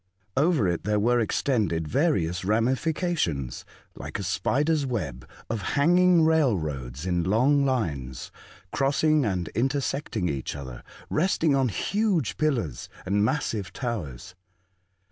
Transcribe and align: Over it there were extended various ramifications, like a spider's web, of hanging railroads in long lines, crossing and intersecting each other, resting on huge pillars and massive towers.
Over 0.35 0.67
it 0.67 0.83
there 0.83 0.99
were 0.99 1.19
extended 1.19 1.87
various 1.87 2.43
ramifications, 2.43 3.65
like 3.93 4.17
a 4.17 4.23
spider's 4.23 4.83
web, 4.83 5.29
of 5.47 5.61
hanging 5.77 6.25
railroads 6.25 7.05
in 7.05 7.23
long 7.23 7.63
lines, 7.65 8.31
crossing 8.71 9.25
and 9.25 9.47
intersecting 9.49 10.27
each 10.27 10.55
other, 10.55 10.81
resting 11.11 11.53
on 11.53 11.69
huge 11.69 12.37
pillars 12.37 12.89
and 13.05 13.23
massive 13.23 13.71
towers. 13.73 14.33